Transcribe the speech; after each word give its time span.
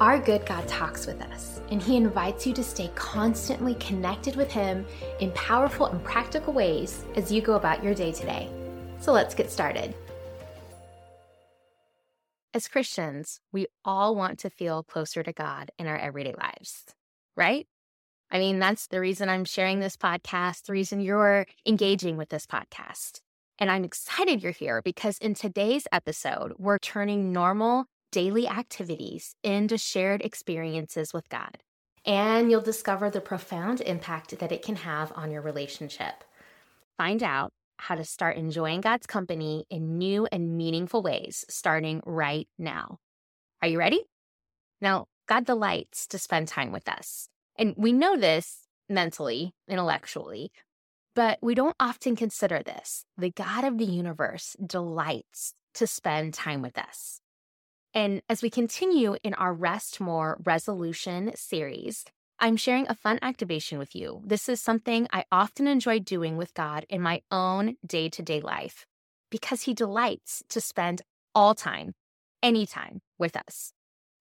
Our 0.00 0.18
good 0.18 0.46
God 0.46 0.66
talks 0.66 1.06
with 1.06 1.20
us, 1.20 1.60
and 1.70 1.82
He 1.82 1.98
invites 1.98 2.46
you 2.46 2.54
to 2.54 2.64
stay 2.64 2.90
constantly 2.94 3.74
connected 3.74 4.34
with 4.34 4.50
Him 4.50 4.86
in 5.20 5.30
powerful 5.32 5.84
and 5.84 6.02
practical 6.02 6.54
ways 6.54 7.04
as 7.16 7.30
you 7.30 7.42
go 7.42 7.52
about 7.52 7.84
your 7.84 7.92
day 7.92 8.10
today. 8.10 8.48
So 8.98 9.12
let's 9.12 9.34
get 9.34 9.50
started. 9.50 9.94
As 12.54 12.66
Christians, 12.66 13.40
we 13.52 13.66
all 13.84 14.16
want 14.16 14.38
to 14.38 14.48
feel 14.48 14.82
closer 14.82 15.22
to 15.22 15.34
God 15.34 15.70
in 15.78 15.86
our 15.86 15.98
everyday 15.98 16.32
lives, 16.32 16.86
right? 17.36 17.66
I 18.30 18.38
mean, 18.38 18.58
that's 18.58 18.86
the 18.86 19.00
reason 19.00 19.28
I'm 19.28 19.44
sharing 19.44 19.80
this 19.80 19.98
podcast, 19.98 20.62
the 20.62 20.72
reason 20.72 21.02
you're 21.02 21.44
engaging 21.66 22.16
with 22.16 22.30
this 22.30 22.46
podcast. 22.46 23.20
And 23.58 23.70
I'm 23.70 23.84
excited 23.84 24.42
you're 24.42 24.52
here 24.52 24.80
because 24.80 25.18
in 25.18 25.34
today's 25.34 25.86
episode, 25.92 26.54
we're 26.56 26.78
turning 26.78 27.34
normal 27.34 27.84
daily 28.12 28.48
activities 28.48 29.34
into 29.42 29.78
shared 29.78 30.22
experiences 30.22 31.12
with 31.12 31.28
God. 31.28 31.58
And 32.04 32.50
you'll 32.50 32.60
discover 32.60 33.10
the 33.10 33.20
profound 33.20 33.80
impact 33.80 34.38
that 34.38 34.52
it 34.52 34.62
can 34.62 34.76
have 34.76 35.12
on 35.14 35.30
your 35.30 35.42
relationship. 35.42 36.24
Find 36.96 37.22
out 37.22 37.52
how 37.78 37.94
to 37.94 38.04
start 38.04 38.36
enjoying 38.36 38.80
God's 38.80 39.06
company 39.06 39.64
in 39.70 39.98
new 39.98 40.26
and 40.30 40.56
meaningful 40.56 41.02
ways 41.02 41.44
starting 41.48 42.02
right 42.04 42.48
now. 42.58 42.98
Are 43.62 43.68
you 43.68 43.78
ready? 43.78 44.04
Now, 44.80 45.06
God 45.28 45.44
delights 45.44 46.06
to 46.08 46.18
spend 46.18 46.48
time 46.48 46.72
with 46.72 46.88
us. 46.88 47.28
And 47.56 47.74
we 47.76 47.92
know 47.92 48.16
this 48.16 48.66
mentally, 48.88 49.54
intellectually, 49.68 50.50
but 51.14 51.38
we 51.42 51.54
don't 51.54 51.76
often 51.78 52.16
consider 52.16 52.62
this. 52.62 53.04
The 53.16 53.30
God 53.30 53.64
of 53.64 53.78
the 53.78 53.84
universe 53.84 54.56
delights 54.64 55.54
to 55.74 55.86
spend 55.86 56.34
time 56.34 56.62
with 56.62 56.78
us. 56.78 57.19
And 57.92 58.22
as 58.28 58.42
we 58.42 58.50
continue 58.50 59.16
in 59.24 59.34
our 59.34 59.52
Rest 59.52 60.00
More 60.00 60.38
resolution 60.44 61.32
series, 61.34 62.04
I'm 62.38 62.56
sharing 62.56 62.86
a 62.88 62.94
fun 62.94 63.18
activation 63.20 63.78
with 63.78 63.94
you. 63.94 64.22
This 64.24 64.48
is 64.48 64.62
something 64.62 65.08
I 65.12 65.24
often 65.32 65.66
enjoy 65.66 65.98
doing 65.98 66.36
with 66.36 66.54
God 66.54 66.86
in 66.88 67.02
my 67.02 67.22
own 67.30 67.76
day 67.84 68.08
to 68.10 68.22
day 68.22 68.40
life 68.40 68.86
because 69.30 69.62
He 69.62 69.74
delights 69.74 70.42
to 70.50 70.60
spend 70.60 71.02
all 71.34 71.54
time, 71.54 71.94
anytime 72.42 73.00
with 73.18 73.36
us. 73.36 73.72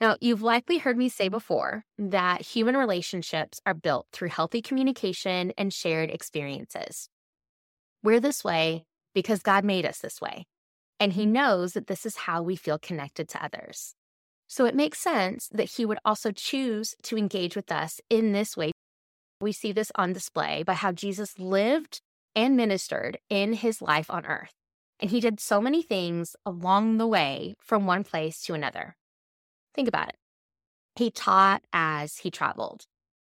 Now, 0.00 0.16
you've 0.20 0.42
likely 0.42 0.78
heard 0.78 0.98
me 0.98 1.08
say 1.08 1.28
before 1.28 1.84
that 1.96 2.42
human 2.42 2.76
relationships 2.76 3.60
are 3.64 3.74
built 3.74 4.08
through 4.12 4.30
healthy 4.30 4.60
communication 4.60 5.52
and 5.56 5.72
shared 5.72 6.10
experiences. 6.10 7.08
We're 8.02 8.20
this 8.20 8.42
way 8.42 8.84
because 9.14 9.42
God 9.42 9.64
made 9.64 9.86
us 9.86 9.98
this 9.98 10.20
way, 10.20 10.46
and 10.98 11.12
He 11.12 11.22
mm-hmm. 11.22 11.32
knows 11.32 11.72
that 11.72 11.86
this 11.86 12.06
is 12.06 12.16
how 12.16 12.42
we 12.42 12.56
feel 12.56 12.78
connected 12.78 13.28
to 13.30 13.44
others. 13.44 13.94
So 14.46 14.66
it 14.66 14.74
makes 14.74 14.98
sense 14.98 15.48
that 15.52 15.70
He 15.76 15.84
would 15.84 15.98
also 16.04 16.30
choose 16.30 16.94
to 17.04 17.16
engage 17.16 17.56
with 17.56 17.72
us 17.72 18.00
in 18.10 18.32
this 18.32 18.56
way. 18.56 18.72
We 19.40 19.52
see 19.52 19.72
this 19.72 19.90
on 19.96 20.12
display 20.12 20.62
by 20.62 20.74
how 20.74 20.92
Jesus 20.92 21.38
lived 21.38 22.00
and 22.34 22.56
ministered 22.56 23.18
in 23.28 23.54
His 23.54 23.82
life 23.82 24.10
on 24.10 24.26
earth. 24.26 24.52
And 25.00 25.10
He 25.10 25.20
did 25.20 25.40
so 25.40 25.60
many 25.60 25.82
things 25.82 26.36
along 26.46 26.98
the 26.98 27.06
way 27.06 27.54
from 27.60 27.86
one 27.86 28.04
place 28.04 28.42
to 28.42 28.54
another. 28.54 28.94
Think 29.74 29.88
about 29.88 30.08
it. 30.08 30.16
He 30.96 31.10
taught 31.10 31.62
as 31.72 32.18
he 32.18 32.30
traveled. 32.30 32.84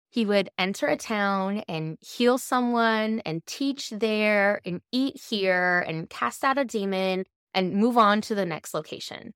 He 0.10 0.26
would 0.26 0.50
enter 0.58 0.88
a 0.88 0.98
town 0.98 1.64
and 1.68 1.98
heal 2.02 2.38
someone 2.38 3.22
and 3.26 3.44
teach 3.46 3.90
there 3.90 4.62
and 4.66 4.82
eat 4.92 5.20
here 5.30 5.84
and 5.88 6.10
cast 6.10 6.44
out 6.44 6.58
a 6.58 6.66
demon 6.66 7.26
and 7.54 7.74
move 7.74 7.98
on 7.98 8.22
to 8.22 8.36
the 8.36 8.46
next 8.46 8.74
location. 8.74 9.34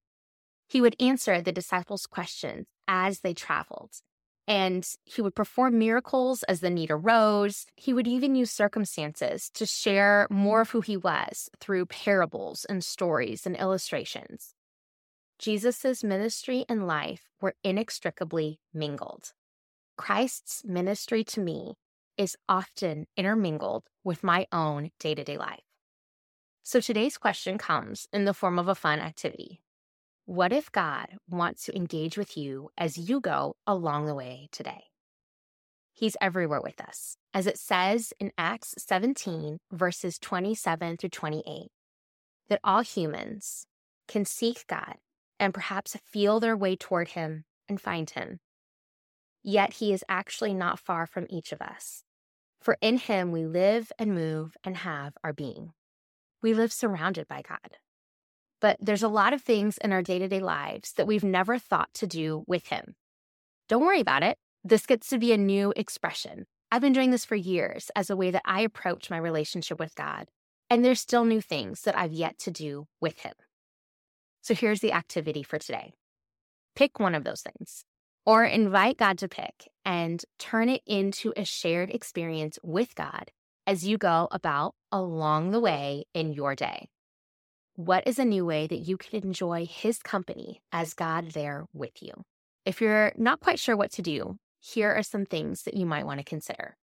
He 0.68 0.82
would 0.82 0.96
answer 1.00 1.42
the 1.42 1.52
disciples' 1.52 2.06
questions 2.06 2.66
as 2.88 3.22
they 3.22 3.34
traveled. 3.34 3.92
And 4.48 4.88
he 5.04 5.22
would 5.22 5.36
perform 5.36 5.78
miracles 5.78 6.44
as 6.44 6.62
the 6.62 6.70
need 6.70 6.90
arose. 6.90 7.66
He 7.76 7.94
would 7.94 8.08
even 8.08 8.36
use 8.36 8.50
circumstances 8.50 9.50
to 9.56 9.66
share 9.66 10.26
more 10.30 10.62
of 10.62 10.70
who 10.70 10.82
he 10.82 10.96
was 10.96 11.50
through 11.60 11.88
parables 11.88 12.66
and 12.66 12.84
stories 12.84 13.46
and 13.46 13.58
illustrations. 13.58 14.54
Jesus' 15.38 16.04
ministry 16.04 16.66
and 16.70 16.88
life 16.88 17.30
were 17.42 17.56
inextricably 17.64 18.60
mingled. 18.74 19.34
Christ's 19.98 20.64
ministry 20.64 21.24
to 21.26 21.42
me 21.42 21.76
is 22.18 22.38
often 22.48 23.06
intermingled 23.16 23.84
with 24.04 24.24
my 24.24 24.48
own 24.52 24.92
day 25.00 25.14
to 25.14 25.24
day 25.24 25.38
life. 25.38 25.67
So 26.70 26.82
today's 26.82 27.18
question 27.18 27.58
comes 27.58 28.10
in 28.12 28.26
the 28.26 28.34
form 28.34 28.60
of 28.60 28.68
a 28.68 28.76
fun 28.76 29.00
activity. 29.00 29.62
What 30.26 30.52
if 30.52 30.70
God 30.70 31.08
wants 31.30 31.64
to 31.64 31.74
engage 31.74 32.18
with 32.18 32.36
you 32.36 32.72
as 32.78 32.98
you 32.98 33.22
go 33.22 33.56
along 33.66 34.06
the 34.06 34.14
way 34.14 34.50
today? 34.52 34.84
He's 35.94 36.18
everywhere 36.20 36.60
with 36.60 36.82
us, 36.82 37.16
as 37.34 37.48
it 37.48 37.58
says 37.58 38.12
in 38.20 38.34
Acts 38.38 38.76
17, 38.80 39.60
verses 39.72 40.20
27 40.20 40.98
through 40.98 41.08
28, 41.08 41.70
that 42.50 42.60
all 42.66 42.82
humans 42.82 43.66
can 44.10 44.26
seek 44.26 44.68
God 44.68 44.96
and 45.40 45.54
perhaps 45.54 45.96
feel 46.04 46.42
their 46.42 46.58
way 46.58 46.76
toward 46.76 47.08
him 47.08 47.46
and 47.70 47.80
find 47.80 48.10
him. 48.10 48.42
Yet 49.42 49.76
he 49.76 49.94
is 49.94 50.04
actually 50.10 50.54
not 50.54 50.80
far 50.80 51.08
from 51.08 51.28
each 51.30 51.54
of 51.54 51.62
us. 51.62 52.04
For 52.60 52.78
in 52.82 52.98
him 52.98 53.32
we 53.32 53.46
live 53.46 53.90
and 53.98 54.14
move 54.14 54.58
and 54.66 54.76
have 54.76 55.14
our 55.24 55.32
being. 55.32 55.72
We 56.42 56.54
live 56.54 56.72
surrounded 56.72 57.28
by 57.28 57.42
God. 57.42 57.78
But 58.60 58.78
there's 58.80 59.04
a 59.04 59.08
lot 59.08 59.34
of 59.34 59.42
things 59.42 59.78
in 59.78 59.92
our 59.92 60.02
day 60.02 60.20
to 60.20 60.28
day 60.28 60.40
lives 60.40 60.94
that 60.94 61.08
we've 61.08 61.24
never 61.24 61.58
thought 61.60 61.94
to 61.96 62.08
do 62.08 62.44
with 62.48 62.68
him. 62.68 62.96
Don't 63.70 63.86
worry 63.86 64.02
about 64.02 64.24
it. 64.24 64.38
This 64.64 64.86
gets 64.86 65.10
to 65.10 65.18
be 65.18 65.32
a 65.32 65.38
new 65.38 65.74
expression. 65.76 66.46
I've 66.72 66.82
been 66.82 66.94
doing 66.94 67.12
this 67.12 67.26
for 67.26 67.36
years 67.36 67.92
as 67.96 68.10
a 68.10 68.16
way 68.16 68.32
that 68.32 68.42
I 68.46 68.62
approach 68.62 69.10
my 69.10 69.18
relationship 69.18 69.80
with 69.80 69.96
God. 69.96 70.28
And 70.70 70.84
there's 70.84 71.00
still 71.00 71.24
new 71.24 71.42
things 71.42 71.84
that 71.84 71.98
I've 71.98 72.12
yet 72.12 72.38
to 72.40 72.52
do 72.52 72.88
with 73.00 73.20
him. 73.20 73.34
So 74.42 74.54
here's 74.54 74.82
the 74.82 74.94
activity 74.94 75.44
for 75.44 75.60
today 75.60 75.94
pick 76.76 77.00
one 77.00 77.16
of 77.16 77.24
those 77.24 77.42
things 77.42 77.86
or 78.26 78.44
invite 78.44 78.98
God 78.98 79.18
to 79.20 79.28
pick 79.28 79.70
and 79.86 80.24
turn 80.38 80.70
it 80.70 80.82
into 80.86 81.34
a 81.36 81.46
shared 81.46 81.90
experience 81.90 82.60
with 82.62 82.94
God 82.96 83.32
as 83.68 83.86
you 83.86 83.98
go 83.98 84.28
about 84.32 84.74
along 84.92 85.52
the 85.52 85.60
way 85.60 86.06
in 86.14 86.32
your 86.32 86.56
day. 86.56 86.88
What 87.76 88.08
is 88.08 88.18
a 88.18 88.26
new 88.26 88.46
way 88.46 88.66
that 88.66 88.78
you 88.78 88.98
can 88.98 89.22
enjoy 89.22 89.68
His 89.70 90.00
company 90.00 90.62
as 90.72 90.96
God 90.96 91.32
there 91.32 91.66
with 91.74 92.02
you? 92.02 92.14
If 92.66 92.82
you're 92.82 93.12
not 93.18 93.42
quite 93.42 93.60
sure 93.60 93.78
what 93.78 93.92
to 93.92 94.02
do, 94.02 94.38
here 94.60 94.92
are 94.92 95.04
some 95.04 95.26
things 95.26 95.64
that 95.64 95.76
you 95.76 95.86
might 95.86 96.06
want 96.06 96.20
to 96.20 96.24
consider. 96.24 96.76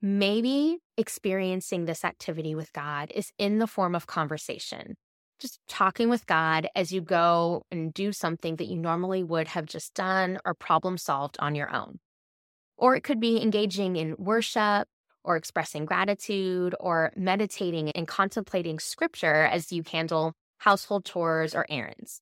Maybe 0.00 0.78
experiencing 0.96 1.84
this 1.84 2.04
activity 2.04 2.54
with 2.54 2.72
God 2.72 3.12
is 3.14 3.32
in 3.38 3.58
the 3.58 3.66
form 3.66 3.94
of 3.94 4.06
conversation 4.06 4.94
just 5.42 5.58
talking 5.68 6.08
with 6.08 6.24
God 6.26 6.68
as 6.76 6.92
you 6.92 7.00
go 7.00 7.66
and 7.70 7.92
do 7.92 8.12
something 8.12 8.56
that 8.56 8.68
you 8.68 8.76
normally 8.76 9.24
would 9.24 9.48
have 9.48 9.66
just 9.66 9.92
done 9.92 10.38
or 10.44 10.54
problem 10.54 10.96
solved 10.96 11.36
on 11.40 11.56
your 11.56 11.74
own. 11.74 11.98
Or 12.76 12.94
it 12.94 13.02
could 13.02 13.18
be 13.18 13.42
engaging 13.42 13.96
in 13.96 14.14
worship 14.18 14.86
or 15.24 15.36
expressing 15.36 15.84
gratitude 15.84 16.74
or 16.80 17.12
meditating 17.16 17.90
and 17.90 18.08
contemplating 18.08 18.78
scripture 18.78 19.44
as 19.44 19.72
you 19.72 19.82
handle 19.90 20.34
household 20.58 21.04
chores 21.04 21.54
or 21.54 21.66
errands. 21.68 22.20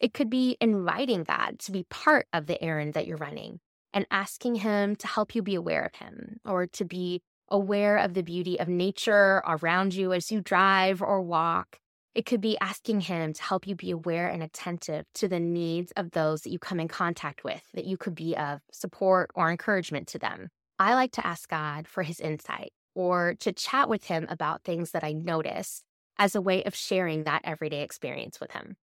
It 0.00 0.14
could 0.14 0.30
be 0.30 0.56
inviting 0.60 1.24
God 1.24 1.58
to 1.60 1.72
be 1.72 1.84
part 1.90 2.26
of 2.32 2.46
the 2.46 2.62
errand 2.62 2.94
that 2.94 3.06
you're 3.06 3.16
running 3.16 3.60
and 3.92 4.06
asking 4.10 4.56
Him 4.56 4.96
to 4.96 5.06
help 5.06 5.34
you 5.34 5.42
be 5.42 5.54
aware 5.54 5.84
of 5.84 5.94
Him 5.94 6.40
or 6.44 6.66
to 6.68 6.84
be 6.84 7.20
aware 7.48 7.98
of 7.98 8.14
the 8.14 8.22
beauty 8.22 8.58
of 8.58 8.68
nature 8.68 9.42
around 9.46 9.94
you 9.94 10.12
as 10.12 10.32
you 10.32 10.40
drive 10.40 11.02
or 11.02 11.20
walk 11.20 11.78
it 12.14 12.26
could 12.26 12.40
be 12.40 12.58
asking 12.60 13.02
Him 13.02 13.32
to 13.32 13.42
help 13.42 13.66
you 13.66 13.74
be 13.74 13.90
aware 13.90 14.28
and 14.28 14.42
attentive 14.42 15.06
to 15.14 15.28
the 15.28 15.40
needs 15.40 15.92
of 15.96 16.10
those 16.10 16.42
that 16.42 16.50
you 16.50 16.58
come 16.58 16.78
in 16.78 16.88
contact 16.88 17.42
with, 17.42 17.62
that 17.74 17.86
you 17.86 17.96
could 17.96 18.14
be 18.14 18.36
of 18.36 18.60
support 18.70 19.30
or 19.34 19.50
encouragement 19.50 20.08
to 20.08 20.18
them. 20.18 20.50
I 20.78 20.94
like 20.94 21.12
to 21.12 21.26
ask 21.26 21.48
God 21.48 21.86
for 21.86 22.02
His 22.02 22.20
insight 22.20 22.72
or 22.94 23.34
to 23.40 23.52
chat 23.52 23.88
with 23.88 24.04
Him 24.04 24.26
about 24.28 24.62
things 24.62 24.90
that 24.90 25.04
I 25.04 25.12
notice 25.12 25.82
as 26.18 26.34
a 26.34 26.40
way 26.40 26.62
of 26.64 26.74
sharing 26.74 27.24
that 27.24 27.42
everyday 27.44 27.82
experience 27.82 28.40
with 28.40 28.52
Him. 28.52 28.76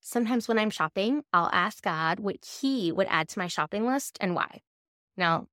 Sometimes 0.00 0.48
when 0.48 0.58
I'm 0.58 0.70
shopping, 0.70 1.22
I'll 1.32 1.50
ask 1.52 1.82
God 1.82 2.20
what 2.20 2.36
He 2.60 2.92
would 2.92 3.06
add 3.08 3.28
to 3.30 3.38
my 3.38 3.46
shopping 3.46 3.86
list 3.86 4.18
and 4.20 4.34
why. 4.34 4.60
Now, 5.16 5.46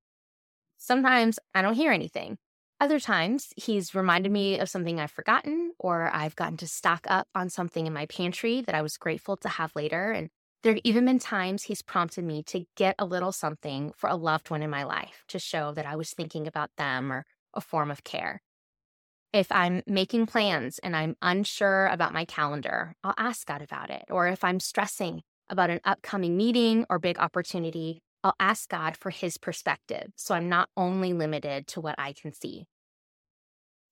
sometimes 0.77 1.39
I 1.53 1.61
don't 1.61 1.75
hear 1.75 1.91
anything. 1.91 2.37
Other 2.79 2.99
times, 2.99 3.53
he's 3.55 3.93
reminded 3.93 4.31
me 4.31 4.57
of 4.57 4.67
something 4.67 4.99
I've 4.99 5.11
forgotten, 5.11 5.73
or 5.77 6.09
I've 6.11 6.35
gotten 6.35 6.57
to 6.57 6.67
stock 6.67 7.05
up 7.07 7.27
on 7.35 7.47
something 7.47 7.85
in 7.85 7.93
my 7.93 8.07
pantry 8.07 8.61
that 8.61 8.73
I 8.73 8.81
was 8.81 8.97
grateful 8.97 9.37
to 9.37 9.49
have 9.49 9.75
later. 9.75 10.11
And 10.11 10.31
there 10.63 10.73
have 10.73 10.81
even 10.83 11.05
been 11.05 11.19
times 11.19 11.63
he's 11.63 11.81
prompted 11.81 12.23
me 12.23 12.43
to 12.43 12.65
get 12.75 12.95
a 12.99 13.05
little 13.05 13.31
something 13.31 13.91
for 13.95 14.09
a 14.09 14.15
loved 14.15 14.49
one 14.51 14.61
in 14.61 14.69
my 14.69 14.83
life 14.83 15.23
to 15.29 15.39
show 15.39 15.73
that 15.73 15.85
I 15.85 15.95
was 15.95 16.11
thinking 16.11 16.47
about 16.47 16.69
them 16.77 17.11
or 17.11 17.25
a 17.53 17.61
form 17.61 17.89
of 17.89 18.03
care. 18.03 18.41
If 19.33 19.51
I'm 19.51 19.81
making 19.87 20.27
plans 20.27 20.77
and 20.79 20.95
I'm 20.95 21.15
unsure 21.21 21.87
about 21.87 22.13
my 22.13 22.25
calendar, 22.25 22.95
I'll 23.03 23.15
ask 23.17 23.47
God 23.47 23.61
about 23.61 23.89
it. 23.89 24.03
Or 24.09 24.27
if 24.27 24.43
I'm 24.43 24.59
stressing 24.59 25.21
about 25.49 25.69
an 25.69 25.79
upcoming 25.83 26.37
meeting 26.37 26.85
or 26.89 26.99
big 26.99 27.17
opportunity, 27.17 28.01
I'll 28.23 28.35
ask 28.39 28.69
God 28.69 28.95
for 28.97 29.09
his 29.09 29.37
perspective 29.37 30.11
so 30.15 30.35
I'm 30.35 30.49
not 30.49 30.69
only 30.77 31.13
limited 31.13 31.65
to 31.67 31.81
what 31.81 31.95
I 31.97 32.13
can 32.13 32.33
see. 32.33 32.65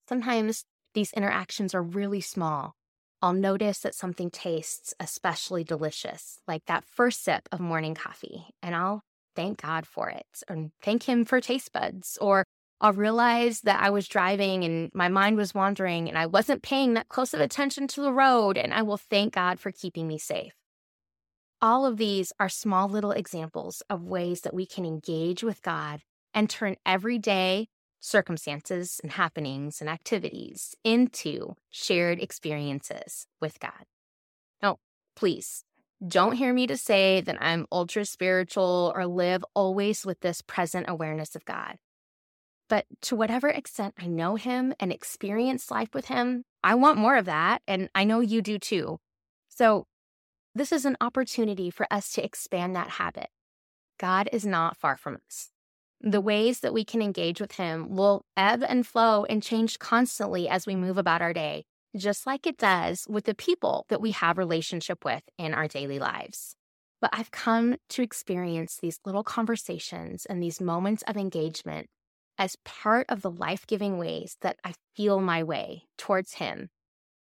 Sometimes 0.07 0.65
these 0.93 1.13
interactions 1.13 1.73
are 1.73 1.81
really 1.81 2.21
small. 2.21 2.75
I'll 3.21 3.33
notice 3.33 3.79
that 3.79 3.95
something 3.95 4.29
tastes 4.29 4.93
especially 4.99 5.63
delicious, 5.63 6.39
like 6.47 6.65
that 6.65 6.85
first 6.85 7.23
sip 7.23 7.49
of 7.51 7.59
morning 7.59 7.93
coffee, 7.93 8.45
and 8.63 8.75
I'll 8.75 9.03
thank 9.35 9.61
God 9.61 9.85
for 9.85 10.09
it 10.09 10.43
and 10.47 10.71
thank 10.81 11.03
Him 11.03 11.25
for 11.25 11.41
taste 11.41 11.73
buds. 11.73 12.17
Or 12.21 12.45
I'll 12.79 12.93
realize 12.93 13.61
that 13.61 13.81
I 13.81 13.89
was 13.89 14.07
driving 14.07 14.63
and 14.63 14.89
my 14.93 15.09
mind 15.09 15.35
was 15.35 15.53
wandering 15.53 16.07
and 16.07 16.17
I 16.17 16.27
wasn't 16.27 16.63
paying 16.63 16.93
that 16.93 17.09
close 17.09 17.33
of 17.33 17.41
attention 17.41 17.87
to 17.89 18.01
the 18.01 18.13
road, 18.13 18.57
and 18.57 18.73
I 18.73 18.83
will 18.83 18.97
thank 18.97 19.33
God 19.33 19.59
for 19.59 19.71
keeping 19.71 20.07
me 20.07 20.17
safe. 20.17 20.53
All 21.61 21.85
of 21.85 21.97
these 21.97 22.31
are 22.39 22.47
small 22.47 22.87
little 22.87 23.11
examples 23.11 23.83
of 23.89 24.05
ways 24.05 24.41
that 24.41 24.53
we 24.53 24.65
can 24.65 24.85
engage 24.85 25.43
with 25.43 25.61
God 25.61 26.01
and 26.33 26.49
turn 26.49 26.77
everyday 26.85 27.67
circumstances 27.99 28.99
and 29.03 29.11
happenings 29.13 29.81
and 29.81 29.89
activities 29.89 30.75
into 30.83 31.55
shared 31.69 32.19
experiences 32.19 33.27
with 33.41 33.59
God. 33.59 33.85
Now, 34.61 34.77
please 35.15 35.63
don't 36.05 36.33
hear 36.33 36.53
me 36.53 36.65
to 36.67 36.77
say 36.77 37.19
that 37.21 37.41
I'm 37.41 37.67
ultra 37.71 38.05
spiritual 38.05 38.93
or 38.95 39.05
live 39.05 39.43
always 39.53 40.05
with 40.05 40.21
this 40.21 40.41
present 40.41 40.85
awareness 40.87 41.35
of 41.35 41.43
God. 41.43 41.75
But 42.69 42.85
to 43.01 43.15
whatever 43.15 43.49
extent 43.49 43.95
I 43.99 44.07
know 44.07 44.35
Him 44.35 44.73
and 44.79 44.93
experience 44.93 45.71
life 45.71 45.89
with 45.93 46.05
Him, 46.05 46.45
I 46.63 46.75
want 46.75 46.97
more 46.97 47.17
of 47.17 47.25
that. 47.25 47.61
And 47.67 47.89
I 47.95 48.05
know 48.05 48.21
you 48.21 48.41
do 48.41 48.59
too. 48.59 48.99
So 49.49 49.87
this 50.55 50.71
is 50.71 50.85
an 50.85 50.95
opportunity 51.01 51.69
for 51.69 51.85
us 51.91 52.11
to 52.13 52.23
expand 52.23 52.75
that 52.75 52.91
habit. 52.91 53.29
God 53.99 54.29
is 54.31 54.45
not 54.45 54.77
far 54.77 54.95
from 54.95 55.17
us. 55.27 55.49
The 56.01 56.21
ways 56.21 56.61
that 56.61 56.73
we 56.73 56.85
can 56.85 57.01
engage 57.01 57.41
with 57.41 57.53
Him 57.53 57.95
will 57.95 58.23
ebb 58.37 58.63
and 58.67 58.87
flow 58.87 59.25
and 59.25 59.43
change 59.43 59.79
constantly 59.79 60.47
as 60.47 60.65
we 60.65 60.75
move 60.75 60.97
about 60.97 61.21
our 61.21 61.33
day, 61.33 61.65
just 61.95 62.25
like 62.25 62.47
it 62.47 62.57
does 62.57 63.05
with 63.09 63.25
the 63.25 63.35
people 63.35 63.85
that 63.89 64.01
we 64.01 64.11
have 64.11 64.37
relationship 64.37 65.03
with 65.03 65.23
in 65.37 65.53
our 65.53 65.67
daily 65.67 65.99
lives. 65.99 66.55
But 67.01 67.11
I've 67.11 67.31
come 67.31 67.77
to 67.89 68.01
experience 68.01 68.77
these 68.77 68.99
little 69.05 69.23
conversations 69.23 70.25
and 70.25 70.41
these 70.41 70.61
moments 70.61 71.03
of 71.03 71.17
engagement 71.17 71.87
as 72.37 72.55
part 72.63 73.05
of 73.09 73.21
the 73.21 73.31
life 73.31 73.67
giving 73.67 73.97
ways 73.97 74.37
that 74.41 74.57
I 74.63 74.73
feel 74.95 75.19
my 75.19 75.43
way 75.43 75.83
towards 75.97 76.35
Him 76.35 76.69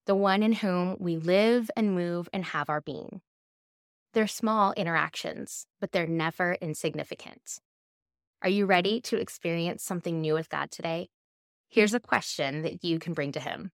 the 0.08 0.14
one 0.14 0.42
in 0.42 0.54
whom 0.54 0.96
we 0.98 1.18
live 1.18 1.70
and 1.76 1.94
move 1.94 2.30
and 2.32 2.42
have 2.42 2.70
our 2.70 2.80
being. 2.80 3.20
They're 4.14 4.26
small 4.26 4.72
interactions, 4.72 5.66
but 5.82 5.92
they're 5.92 6.06
never 6.06 6.54
insignificant. 6.62 7.60
Are 8.42 8.48
you 8.48 8.66
ready 8.66 9.00
to 9.02 9.18
experience 9.18 9.82
something 9.82 10.20
new 10.20 10.34
with 10.34 10.48
God 10.48 10.70
today? 10.70 11.08
Here's 11.68 11.94
a 11.94 12.00
question 12.00 12.62
that 12.62 12.84
you 12.84 12.98
can 12.98 13.12
bring 13.12 13.32
to 13.32 13.40
Him 13.40 13.72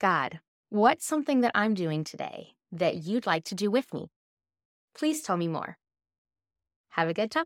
God, 0.00 0.40
what's 0.70 1.06
something 1.06 1.40
that 1.40 1.52
I'm 1.54 1.74
doing 1.74 2.04
today 2.04 2.54
that 2.72 2.96
you'd 2.96 3.26
like 3.26 3.44
to 3.44 3.54
do 3.54 3.70
with 3.70 3.92
me? 3.92 4.10
Please 4.96 5.22
tell 5.22 5.36
me 5.36 5.48
more. 5.48 5.78
Have 6.90 7.08
a 7.08 7.14
good 7.14 7.30
time. 7.30 7.44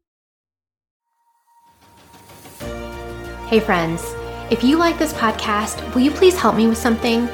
Hey, 3.49 3.61
friends, 3.61 4.05
if 4.51 4.63
you 4.63 4.77
like 4.77 4.99
this 4.99 5.13
podcast, 5.13 5.95
will 5.95 6.03
you 6.03 6.11
please 6.11 6.39
help 6.39 6.55
me 6.55 6.69
with 6.69 6.79
something? 6.79 7.29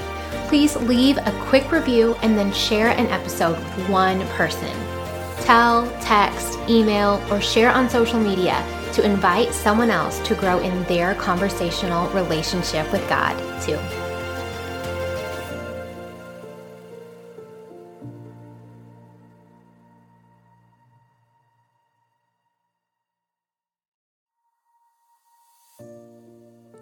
please 0.47 0.77
leave 0.77 1.19
a 1.19 1.47
quick 1.49 1.73
review 1.73 2.15
and 2.23 2.39
then 2.39 2.53
share 2.53 2.89
an 2.89 3.07
episode 3.07 3.59
with 3.59 3.89
one 3.89 4.25
person. 4.29 4.73
Tell, 5.41 5.91
text, 6.01 6.59
email, 6.69 7.23
or 7.31 7.41
share 7.41 7.71
on 7.71 7.91
social 7.91 8.21
media 8.21 8.65
to 8.97 9.05
invite 9.05 9.53
someone 9.53 9.91
else 9.91 10.19
to 10.21 10.35
grow 10.35 10.59
in 10.61 10.83
their 10.85 11.15
conversational 11.17 12.09
relationship 12.13 12.91
with 12.93 13.07
God, 13.11 13.37
too. 13.61 14.06